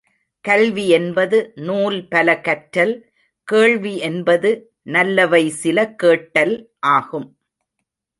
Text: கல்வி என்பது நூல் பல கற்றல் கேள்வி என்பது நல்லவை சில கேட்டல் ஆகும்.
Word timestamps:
கல்வி 0.45 0.87
என்பது 0.89 1.37
நூல் 1.55 2.07
பல 2.07 2.35
கற்றல் 2.41 2.93
கேள்வி 3.47 3.93
என்பது 3.99 4.49
நல்லவை 4.87 5.49
சில 5.49 5.87
கேட்டல் 5.95 6.55
ஆகும். 6.79 7.27